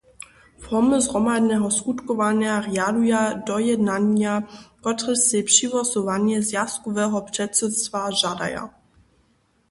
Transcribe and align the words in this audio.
Formy 0.61 0.97
zhromadneho 1.07 1.67
skutkowanja 1.73 2.53
rjaduja 2.67 3.19
dojednanja, 3.49 4.31
kotrež 4.87 5.19
sej 5.25 5.43
přihłosowanje 5.49 6.41
zwjazkoweho 6.47 7.21
předsydstwa 7.27 8.01
žadaja. 8.21 8.65